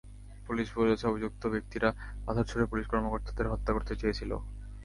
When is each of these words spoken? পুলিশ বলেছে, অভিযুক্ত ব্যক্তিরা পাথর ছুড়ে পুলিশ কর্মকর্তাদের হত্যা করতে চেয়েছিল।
পুলিশ 0.47 0.67
বলেছে, 0.75 1.03
অভিযুক্ত 1.07 1.43
ব্যক্তিরা 1.47 1.89
পাথর 2.25 2.45
ছুড়ে 2.49 2.65
পুলিশ 2.65 2.85
কর্মকর্তাদের 2.87 3.51
হত্যা 3.51 3.71
করতে 3.73 3.93
চেয়েছিল। 3.95 4.31